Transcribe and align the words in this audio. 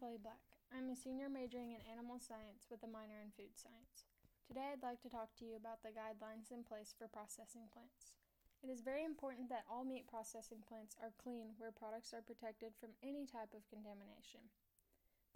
Chloe 0.00 0.16
Black. 0.16 0.40
I'm 0.72 0.88
a 0.88 0.96
senior 0.96 1.28
majoring 1.28 1.76
in 1.76 1.84
animal 1.84 2.16
science 2.16 2.64
with 2.72 2.80
a 2.80 2.88
minor 2.88 3.20
in 3.20 3.28
food 3.36 3.52
science. 3.52 4.08
Today 4.48 4.72
I'd 4.72 4.80
like 4.80 5.04
to 5.04 5.12
talk 5.12 5.36
to 5.36 5.44
you 5.44 5.60
about 5.60 5.84
the 5.84 5.92
guidelines 5.92 6.48
in 6.48 6.64
place 6.64 6.96
for 6.96 7.04
processing 7.04 7.68
plants. 7.68 8.16
It 8.64 8.72
is 8.72 8.80
very 8.80 9.04
important 9.04 9.52
that 9.52 9.68
all 9.68 9.84
meat 9.84 10.08
processing 10.08 10.64
plants 10.64 10.96
are 11.04 11.12
clean 11.20 11.52
where 11.60 11.68
products 11.68 12.16
are 12.16 12.24
protected 12.24 12.72
from 12.80 12.96
any 13.04 13.28
type 13.28 13.52
of 13.52 13.68
contamination. 13.68 14.48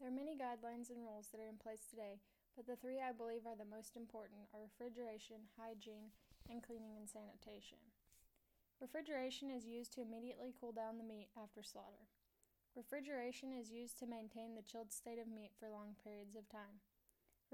There 0.01 0.09
are 0.09 0.17
many 0.17 0.33
guidelines 0.33 0.89
and 0.89 1.05
rules 1.05 1.29
that 1.29 1.45
are 1.45 1.53
in 1.53 1.61
place 1.61 1.85
today, 1.85 2.25
but 2.57 2.65
the 2.65 2.81
three 2.81 3.05
I 3.05 3.13
believe 3.13 3.45
are 3.45 3.61
the 3.61 3.69
most 3.69 4.01
important 4.01 4.49
are 4.57 4.65
refrigeration, 4.65 5.45
hygiene, 5.61 6.17
and 6.49 6.65
cleaning 6.65 6.97
and 6.97 7.05
sanitation. 7.05 7.85
Refrigeration 8.81 9.53
is 9.53 9.69
used 9.69 9.93
to 9.93 10.01
immediately 10.01 10.57
cool 10.57 10.73
down 10.73 10.97
the 10.97 11.05
meat 11.05 11.29
after 11.37 11.61
slaughter. 11.61 12.09
Refrigeration 12.75 13.55
is 13.55 13.71
used 13.71 14.03
to 14.03 14.11
maintain 14.11 14.59
the 14.59 14.67
chilled 14.67 14.91
state 14.91 15.23
of 15.23 15.31
meat 15.31 15.55
for 15.55 15.71
long 15.71 15.95
periods 16.03 16.35
of 16.35 16.51
time. 16.51 16.83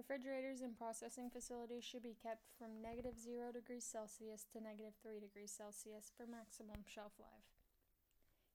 Refrigerators 0.01 0.65
in 0.65 0.73
processing 0.73 1.29
facilities 1.29 1.85
should 1.85 2.03
be 2.03 2.17
kept 2.17 2.49
from 2.57 2.81
negative 2.81 3.21
0 3.21 3.53
degrees 3.53 3.85
Celsius 3.85 4.49
to 4.49 4.65
negative 4.65 4.97
3 5.05 5.21
degrees 5.21 5.53
Celsius 5.53 6.09
for 6.17 6.25
maximum 6.25 6.89
shelf 6.89 7.13
life. 7.21 7.53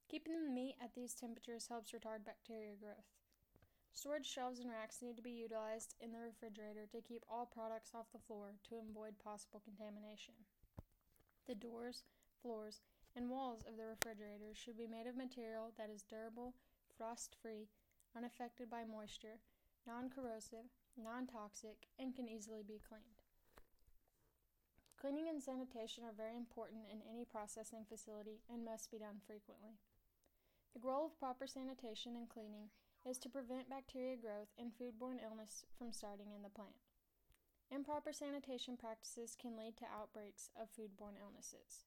Keeping 0.09 0.41
the 0.41 0.49
meat 0.49 0.73
at 0.81 0.97
these 0.97 1.13
temperatures 1.13 1.69
helps 1.69 1.93
retard 1.93 2.25
bacteria 2.25 2.73
growth. 2.73 3.13
Storage 3.93 4.25
shelves 4.25 4.57
and 4.57 4.73
racks 4.73 5.05
need 5.05 5.17
to 5.17 5.23
be 5.23 5.37
utilized 5.37 5.93
in 6.01 6.11
the 6.11 6.19
refrigerator 6.19 6.89
to 6.89 7.05
keep 7.05 7.21
all 7.29 7.45
products 7.45 7.93
off 7.93 8.09
the 8.09 8.25
floor 8.25 8.57
to 8.65 8.81
avoid 8.81 9.21
possible 9.21 9.61
contamination. 9.61 10.33
The 11.45 11.53
doors, 11.53 12.09
floors, 12.41 12.81
and 13.15 13.29
walls 13.29 13.63
of 13.67 13.77
the 13.77 13.87
refrigerator 13.87 14.53
should 14.53 14.77
be 14.77 14.87
made 14.87 15.07
of 15.07 15.15
material 15.15 15.71
that 15.77 15.89
is 15.89 16.03
durable, 16.03 16.53
frost 16.97 17.35
free, 17.41 17.69
unaffected 18.15 18.69
by 18.69 18.83
moisture, 18.83 19.39
non 19.87 20.09
corrosive, 20.09 20.67
non 20.95 21.27
toxic, 21.27 21.87
and 21.99 22.15
can 22.15 22.27
easily 22.27 22.61
be 22.61 22.81
cleaned. 22.87 23.23
Cleaning 24.99 25.29
and 25.29 25.41
sanitation 25.41 26.03
are 26.03 26.15
very 26.15 26.35
important 26.35 26.89
in 26.91 26.99
any 27.05 27.25
processing 27.25 27.85
facility 27.87 28.41
and 28.49 28.65
must 28.65 28.89
be 28.89 28.97
done 28.97 29.21
frequently. 29.27 29.77
The 30.73 30.79
goal 30.79 31.05
of 31.05 31.19
proper 31.19 31.47
sanitation 31.47 32.15
and 32.15 32.27
cleaning 32.27 32.73
is 33.05 33.17
to 33.19 33.29
prevent 33.29 33.69
bacteria 33.69 34.17
growth 34.17 34.49
and 34.57 34.71
foodborne 34.73 35.23
illness 35.23 35.63
from 35.77 35.93
starting 35.93 36.33
in 36.35 36.41
the 36.41 36.49
plant. 36.49 36.75
Improper 37.71 38.13
sanitation 38.13 38.77
practices 38.77 39.37
can 39.39 39.57
lead 39.57 39.77
to 39.77 39.85
outbreaks 39.85 40.49
of 40.59 40.69
foodborne 40.73 41.21
illnesses. 41.21 41.85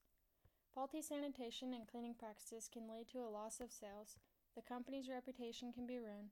Faulty 0.73 1.01
sanitation 1.01 1.73
and 1.73 1.87
cleaning 1.87 2.13
practices 2.13 2.69
can 2.71 2.87
lead 2.87 3.09
to 3.09 3.19
a 3.19 3.29
loss 3.29 3.59
of 3.59 3.71
sales, 3.71 4.17
the 4.55 4.61
company's 4.61 5.09
reputation 5.09 5.73
can 5.73 5.87
be 5.87 5.97
ruined, 5.97 6.29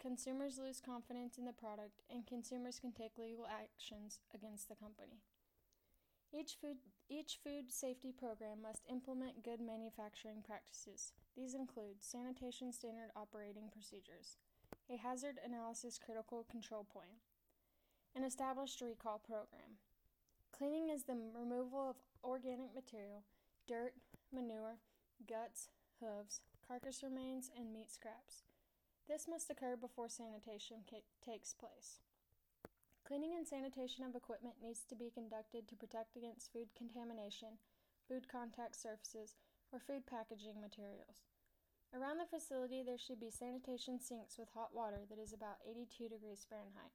consumers 0.00 0.58
lose 0.58 0.80
confidence 0.80 1.38
in 1.38 1.44
the 1.44 1.52
product, 1.52 2.02
and 2.10 2.26
consumers 2.26 2.78
can 2.78 2.92
take 2.92 3.18
legal 3.18 3.46
actions 3.46 4.20
against 4.34 4.68
the 4.68 4.74
company. 4.74 5.22
Each 6.32 6.56
food, 6.60 6.76
each 7.08 7.38
food 7.42 7.72
safety 7.72 8.12
program 8.12 8.60
must 8.62 8.82
implement 8.90 9.42
good 9.42 9.60
manufacturing 9.60 10.42
practices. 10.44 11.12
These 11.36 11.54
include 11.54 12.02
sanitation 12.02 12.72
standard 12.72 13.10
operating 13.16 13.70
procedures, 13.72 14.36
a 14.90 14.96
hazard 14.96 15.38
analysis 15.44 15.98
critical 15.98 16.44
control 16.50 16.84
point, 16.84 17.22
an 18.14 18.24
established 18.24 18.80
recall 18.82 19.18
program. 19.18 19.78
Cleaning 20.52 20.90
is 20.90 21.04
the 21.04 21.16
removal 21.32 21.90
of 21.90 21.96
organic 22.24 22.74
material 22.74 23.22
dirt, 23.68 23.92
manure, 24.32 24.80
guts, 25.28 25.68
hooves, 26.00 26.40
carcass 26.66 27.02
remains, 27.04 27.50
and 27.52 27.70
meat 27.70 27.92
scraps. 27.92 28.42
This 29.06 29.28
must 29.28 29.50
occur 29.50 29.76
before 29.76 30.08
sanitation 30.08 30.88
ca- 30.88 31.04
takes 31.20 31.52
place. 31.52 32.00
Cleaning 33.04 33.36
and 33.36 33.46
sanitation 33.46 34.04
of 34.04 34.16
equipment 34.16 34.56
needs 34.62 34.84
to 34.88 34.96
be 34.96 35.12
conducted 35.12 35.68
to 35.68 35.76
protect 35.76 36.16
against 36.16 36.52
food 36.52 36.68
contamination, 36.76 37.60
food 38.08 38.28
contact 38.28 38.76
surfaces, 38.76 39.36
or 39.72 39.78
food 39.78 40.08
packaging 40.08 40.60
materials. 40.60 41.28
Around 41.92 42.18
the 42.18 42.28
facility, 42.28 42.82
there 42.82 43.00
should 43.00 43.20
be 43.20 43.30
sanitation 43.30 44.00
sinks 44.00 44.36
with 44.38 44.48
hot 44.52 44.74
water 44.74 45.04
that 45.08 45.18
is 45.18 45.32
about 45.32 45.60
82 45.64 46.08
degrees 46.08 46.46
Fahrenheit. 46.48 46.92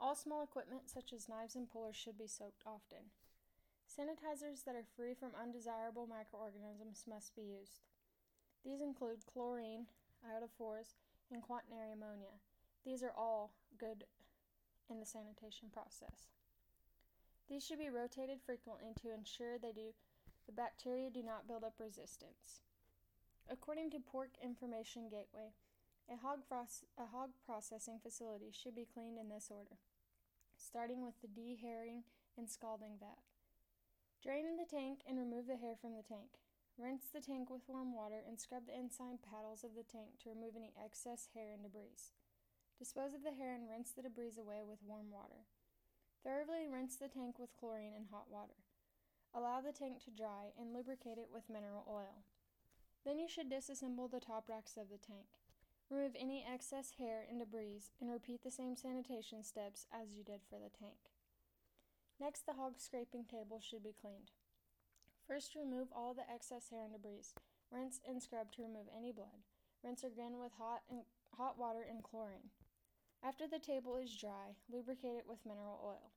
All 0.00 0.14
small 0.14 0.44
equipment, 0.44 0.88
such 0.88 1.12
as 1.12 1.28
knives 1.28 1.56
and 1.56 1.68
pullers, 1.68 1.96
should 1.96 2.16
be 2.16 2.28
soaked 2.28 2.64
often. 2.66 3.12
Sanitizers 3.96 4.62
that 4.64 4.76
are 4.76 4.84
free 4.94 5.14
from 5.14 5.32
undesirable 5.40 6.06
microorganisms 6.06 7.04
must 7.08 7.34
be 7.34 7.40
used. 7.40 7.80
These 8.62 8.82
include 8.82 9.24
chlorine, 9.24 9.86
iodophors, 10.20 10.96
and 11.32 11.40
quaternary 11.40 11.92
ammonia. 11.92 12.36
These 12.84 13.02
are 13.02 13.14
all 13.16 13.52
good 13.78 14.04
in 14.90 15.00
the 15.00 15.06
sanitation 15.06 15.70
process. 15.72 16.28
These 17.48 17.64
should 17.64 17.78
be 17.78 17.88
rotated 17.88 18.38
frequently 18.44 18.92
to 19.00 19.14
ensure 19.14 19.56
they 19.56 19.72
do 19.72 19.94
the 20.46 20.52
bacteria 20.52 21.10
do 21.10 21.22
not 21.22 21.48
build 21.48 21.64
up 21.64 21.74
resistance. 21.80 22.60
According 23.50 23.90
to 23.90 23.98
Pork 23.98 24.30
Information 24.42 25.08
Gateway, 25.08 25.54
a 26.12 26.16
hog, 26.16 26.40
a 26.50 27.06
hog 27.06 27.30
processing 27.44 27.98
facility 28.02 28.52
should 28.52 28.76
be 28.76 28.86
cleaned 28.92 29.18
in 29.18 29.28
this 29.28 29.48
order, 29.50 29.78
starting 30.56 31.02
with 31.02 31.14
the 31.20 31.28
dehairing 31.28 32.02
and 32.36 32.48
scalding 32.48 32.98
vat. 33.00 33.35
Drain 34.26 34.58
the 34.58 34.66
tank 34.66 35.06
and 35.06 35.22
remove 35.22 35.46
the 35.46 35.54
hair 35.54 35.78
from 35.78 35.94
the 35.94 36.02
tank. 36.02 36.42
Rinse 36.74 37.06
the 37.14 37.22
tank 37.22 37.46
with 37.46 37.62
warm 37.70 37.94
water 37.94 38.26
and 38.26 38.34
scrub 38.34 38.66
the 38.66 38.74
inside 38.74 39.22
paddles 39.22 39.62
of 39.62 39.78
the 39.78 39.86
tank 39.86 40.18
to 40.18 40.34
remove 40.34 40.58
any 40.58 40.74
excess 40.74 41.30
hair 41.30 41.54
and 41.54 41.62
debris. 41.62 42.10
Dispose 42.74 43.14
of 43.14 43.22
the 43.22 43.38
hair 43.38 43.54
and 43.54 43.70
rinse 43.70 43.94
the 43.94 44.02
debris 44.02 44.34
away 44.34 44.66
with 44.66 44.82
warm 44.82 45.14
water. 45.14 45.46
Thoroughly 46.26 46.66
rinse 46.66 46.98
the 46.98 47.06
tank 47.06 47.38
with 47.38 47.54
chlorine 47.54 47.94
and 47.94 48.10
hot 48.10 48.26
water. 48.26 48.58
Allow 49.30 49.62
the 49.62 49.70
tank 49.70 50.02
to 50.02 50.10
dry 50.10 50.50
and 50.58 50.74
lubricate 50.74 51.22
it 51.22 51.30
with 51.30 51.46
mineral 51.46 51.86
oil. 51.86 52.26
Then 53.06 53.22
you 53.22 53.30
should 53.30 53.46
disassemble 53.46 54.10
the 54.10 54.18
top 54.18 54.50
racks 54.50 54.74
of 54.74 54.90
the 54.90 54.98
tank. 54.98 55.38
Remove 55.86 56.18
any 56.18 56.42
excess 56.42 56.98
hair 56.98 57.22
and 57.30 57.38
debris 57.38 57.94
and 58.02 58.10
repeat 58.10 58.42
the 58.42 58.50
same 58.50 58.74
sanitation 58.74 59.46
steps 59.46 59.86
as 59.94 60.10
you 60.10 60.26
did 60.26 60.42
for 60.50 60.58
the 60.58 60.74
tank. 60.74 61.14
Next, 62.20 62.46
the 62.46 62.54
hog 62.54 62.74
scraping 62.78 63.24
table 63.24 63.60
should 63.60 63.82
be 63.82 63.94
cleaned. 64.00 64.30
First, 65.28 65.54
remove 65.54 65.88
all 65.94 66.14
the 66.14 66.28
excess 66.32 66.70
hair 66.70 66.82
and 66.82 66.92
debris. 66.92 67.34
Rinse 67.70 68.00
and 68.08 68.22
scrub 68.22 68.52
to 68.52 68.62
remove 68.62 68.86
any 68.96 69.12
blood. 69.12 69.44
Rinse 69.82 70.04
again 70.04 70.38
with 70.38 70.52
hot 70.56 70.82
and 70.88 71.00
hot 71.36 71.58
water 71.58 71.84
and 71.88 72.02
chlorine. 72.02 72.50
After 73.22 73.46
the 73.46 73.58
table 73.58 73.96
is 73.96 74.16
dry, 74.16 74.56
lubricate 74.72 75.16
it 75.18 75.26
with 75.28 75.44
mineral 75.44 75.80
oil. 75.84 76.12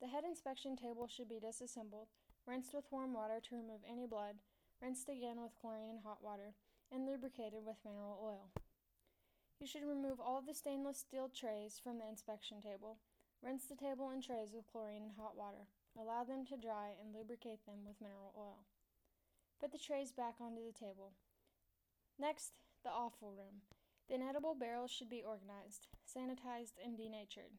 The 0.00 0.06
head 0.06 0.24
inspection 0.24 0.76
table 0.76 1.08
should 1.08 1.28
be 1.28 1.40
disassembled, 1.40 2.08
rinsed 2.46 2.74
with 2.74 2.84
warm 2.90 3.14
water 3.14 3.40
to 3.40 3.56
remove 3.56 3.80
any 3.88 4.06
blood, 4.06 4.36
rinsed 4.80 5.08
again 5.08 5.40
with 5.40 5.56
chlorine 5.60 5.90
and 5.90 6.00
hot 6.04 6.22
water, 6.22 6.54
and 6.92 7.06
lubricated 7.06 7.64
with 7.66 7.82
mineral 7.84 8.20
oil. 8.22 8.50
You 9.58 9.66
should 9.66 9.82
remove 9.82 10.20
all 10.20 10.40
the 10.40 10.54
stainless 10.54 10.98
steel 10.98 11.28
trays 11.28 11.80
from 11.82 11.98
the 11.98 12.08
inspection 12.08 12.60
table. 12.60 12.98
Rinse 13.42 13.64
the 13.64 13.76
table 13.76 14.10
and 14.10 14.22
trays 14.22 14.52
with 14.52 14.66
chlorine 14.66 15.02
and 15.02 15.12
hot 15.16 15.36
water. 15.36 15.66
Allow 15.98 16.24
them 16.24 16.44
to 16.46 16.56
dry 16.56 16.94
and 17.00 17.14
lubricate 17.14 17.64
them 17.66 17.86
with 17.86 18.00
mineral 18.00 18.34
oil. 18.36 18.66
Put 19.60 19.72
the 19.72 19.78
trays 19.78 20.12
back 20.12 20.34
onto 20.40 20.64
the 20.64 20.76
table. 20.76 21.12
Next, 22.18 22.58
the 22.84 22.90
offal 22.90 23.30
room. 23.30 23.62
The 24.08 24.14
inedible 24.14 24.54
barrels 24.54 24.90
should 24.90 25.10
be 25.10 25.22
organized, 25.22 25.86
sanitized, 26.06 26.82
and 26.82 26.96
denatured. 26.96 27.58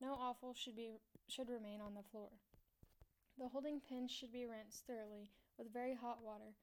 No 0.00 0.12
offal 0.12 0.54
should 0.54 0.76
be 0.76 0.90
should 1.28 1.48
remain 1.48 1.80
on 1.80 1.94
the 1.94 2.02
floor. 2.02 2.28
The 3.38 3.48
holding 3.48 3.80
pins 3.80 4.10
should 4.10 4.32
be 4.32 4.46
rinsed 4.46 4.86
thoroughly 4.86 5.30
with 5.58 5.72
very 5.72 5.94
hot 5.94 6.18
water. 6.22 6.54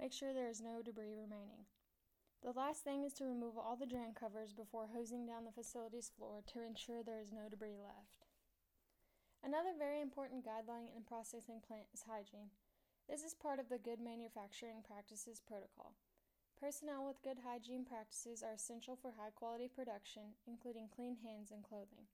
Make 0.00 0.12
sure 0.12 0.32
there 0.32 0.50
is 0.50 0.60
no 0.60 0.82
debris 0.82 1.14
remaining. 1.14 1.64
The 2.42 2.50
last 2.58 2.82
thing 2.82 3.04
is 3.06 3.14
to 3.14 3.24
remove 3.24 3.56
all 3.56 3.78
the 3.78 3.86
drain 3.86 4.18
covers 4.18 4.52
before 4.52 4.90
hosing 4.90 5.26
down 5.26 5.46
the 5.46 5.54
facility's 5.54 6.10
floor 6.10 6.42
to 6.50 6.66
ensure 6.66 7.02
there 7.02 7.22
is 7.22 7.30
no 7.30 7.46
debris 7.48 7.78
left. 7.78 8.26
Another 9.46 9.78
very 9.78 10.00
important 10.00 10.42
guideline 10.42 10.90
in 10.90 11.06
processing 11.06 11.62
plant 11.62 11.86
is 11.94 12.02
hygiene. 12.02 12.50
This 13.08 13.22
is 13.22 13.34
part 13.34 13.60
of 13.62 13.68
the 13.68 13.78
Good 13.78 14.02
Manufacturing 14.02 14.82
Practices 14.82 15.38
Protocol. 15.38 15.94
Personnel 16.58 17.06
with 17.06 17.22
good 17.22 17.38
hygiene 17.46 17.84
practices 17.86 18.42
are 18.42 18.54
essential 18.54 18.98
for 18.98 19.14
high 19.14 19.30
quality 19.34 19.70
production, 19.70 20.34
including 20.46 20.90
clean 20.90 21.18
hands 21.22 21.50
and 21.50 21.62
clothing. 21.62 22.10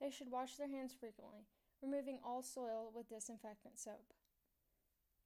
They 0.00 0.10
should 0.10 0.30
wash 0.30 0.54
their 0.54 0.70
hands 0.70 0.90
frequently, 0.90 1.46
removing 1.82 2.18
all 2.22 2.42
soil 2.42 2.90
with 2.94 3.08
disinfectant 3.08 3.78
soap. 3.78 4.10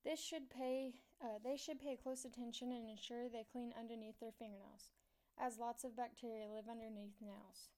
This 0.04 0.20
should 0.20 0.48
pay, 0.48 0.94
uh, 1.22 1.38
they 1.44 1.56
should 1.56 1.78
pay 1.78 1.96
close 1.96 2.24
attention 2.24 2.72
and 2.72 2.88
ensure 2.88 3.28
they 3.28 3.44
clean 3.52 3.74
underneath 3.78 4.18
their 4.18 4.32
fingernails, 4.32 4.92
as 5.38 5.58
lots 5.58 5.84
of 5.84 5.96
bacteria 5.96 6.48
live 6.48 6.68
underneath 6.70 7.20
nails. 7.20 7.68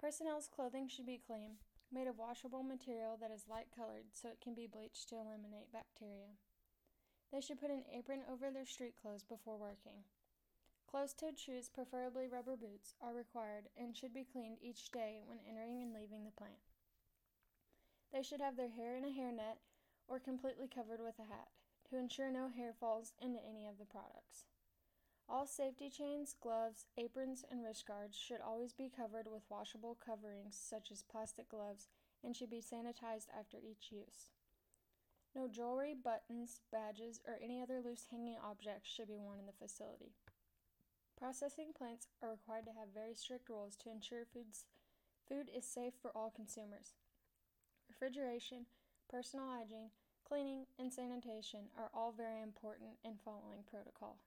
Personnel's 0.00 0.48
clothing 0.48 0.88
should 0.88 1.04
be 1.04 1.20
clean, 1.20 1.60
made 1.92 2.06
of 2.06 2.18
washable 2.18 2.62
material 2.62 3.18
that 3.20 3.30
is 3.30 3.48
light 3.48 3.68
colored 3.74 4.08
so 4.12 4.28
it 4.28 4.40
can 4.40 4.54
be 4.54 4.66
bleached 4.66 5.08
to 5.08 5.16
eliminate 5.16 5.72
bacteria. 5.72 6.38
They 7.30 7.42
should 7.42 7.60
put 7.60 7.70
an 7.70 7.84
apron 7.92 8.22
over 8.30 8.50
their 8.50 8.64
street 8.64 8.94
clothes 9.00 9.22
before 9.22 9.58
working. 9.58 10.08
Closed 10.88 11.18
toed 11.18 11.38
shoes, 11.38 11.68
preferably 11.68 12.26
rubber 12.26 12.56
boots, 12.56 12.94
are 13.02 13.12
required 13.12 13.68
and 13.76 13.94
should 13.94 14.14
be 14.14 14.24
cleaned 14.24 14.56
each 14.62 14.90
day 14.90 15.20
when 15.26 15.38
entering 15.46 15.82
and 15.82 15.92
leaving 15.92 16.24
the 16.24 16.32
plant. 16.32 16.64
They 18.12 18.22
should 18.22 18.40
have 18.40 18.56
their 18.56 18.70
hair 18.70 18.96
in 18.96 19.04
a 19.04 19.08
hairnet 19.08 19.60
or 20.08 20.18
completely 20.18 20.66
covered 20.66 21.00
with 21.00 21.18
a 21.18 21.28
hat 21.32 21.48
to 21.88 21.98
ensure 21.98 22.30
no 22.30 22.48
hair 22.48 22.72
falls 22.78 23.12
into 23.20 23.38
any 23.48 23.66
of 23.66 23.78
the 23.78 23.84
products. 23.84 24.44
All 25.28 25.46
safety 25.46 25.90
chains, 25.90 26.34
gloves, 26.40 26.86
aprons, 26.96 27.44
and 27.50 27.62
wrist 27.62 27.86
guards 27.86 28.16
should 28.16 28.40
always 28.40 28.72
be 28.72 28.90
covered 28.94 29.26
with 29.30 29.48
washable 29.50 29.96
coverings 30.04 30.56
such 30.58 30.90
as 30.90 31.02
plastic 31.02 31.50
gloves 31.50 31.88
and 32.24 32.34
should 32.34 32.50
be 32.50 32.62
sanitized 32.62 33.28
after 33.38 33.58
each 33.58 33.92
use. 33.92 34.32
No 35.36 35.46
jewelry, 35.46 35.94
buttons, 35.94 36.60
badges, 36.72 37.20
or 37.28 37.38
any 37.42 37.60
other 37.60 37.80
loose 37.84 38.06
hanging 38.10 38.38
objects 38.42 38.90
should 38.90 39.08
be 39.08 39.18
worn 39.18 39.38
in 39.38 39.46
the 39.46 39.52
facility. 39.52 40.12
Processing 41.18 41.72
plants 41.76 42.08
are 42.22 42.30
required 42.30 42.64
to 42.64 42.72
have 42.72 42.94
very 42.94 43.14
strict 43.14 43.48
rules 43.48 43.76
to 43.76 43.90
ensure 43.90 44.24
foods, 44.24 44.64
food 45.28 45.50
is 45.54 45.66
safe 45.66 45.92
for 46.00 46.10
all 46.16 46.32
consumers. 46.34 46.94
Refrigeration, 47.88 48.66
personal 49.08 49.46
hygiene, 49.48 49.90
cleaning, 50.28 50.66
and 50.78 50.92
sanitation 50.92 51.60
are 51.76 51.90
all 51.94 52.12
very 52.16 52.42
important 52.42 52.90
in 53.04 53.14
following 53.24 53.64
protocol. 53.70 54.18